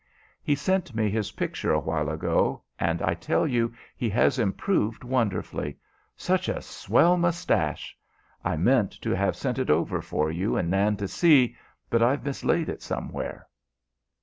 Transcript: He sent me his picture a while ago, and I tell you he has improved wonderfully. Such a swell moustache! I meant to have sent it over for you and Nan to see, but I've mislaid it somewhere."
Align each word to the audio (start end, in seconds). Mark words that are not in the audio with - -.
He 0.41 0.55
sent 0.55 0.95
me 0.95 1.11
his 1.11 1.33
picture 1.33 1.71
a 1.71 1.79
while 1.79 2.09
ago, 2.09 2.63
and 2.79 3.03
I 3.03 3.13
tell 3.13 3.45
you 3.45 3.71
he 3.95 4.09
has 4.09 4.39
improved 4.39 5.03
wonderfully. 5.03 5.77
Such 6.17 6.49
a 6.49 6.59
swell 6.63 7.17
moustache! 7.17 7.95
I 8.43 8.57
meant 8.57 8.93
to 9.03 9.11
have 9.15 9.35
sent 9.35 9.59
it 9.59 9.69
over 9.69 10.01
for 10.01 10.31
you 10.31 10.57
and 10.57 10.71
Nan 10.71 10.97
to 10.97 11.07
see, 11.07 11.55
but 11.87 12.01
I've 12.01 12.25
mislaid 12.25 12.67
it 12.67 12.81
somewhere." 12.81 13.45